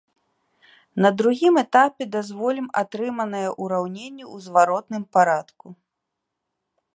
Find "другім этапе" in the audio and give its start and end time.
1.19-2.03